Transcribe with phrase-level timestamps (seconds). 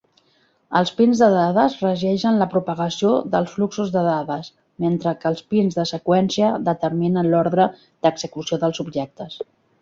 [0.77, 4.49] Els pins de dades regeixen la propagació dels fluxos de dades,
[4.87, 9.39] mentre que els pins de seqüència determinen l'ordre d'execució dels objectes.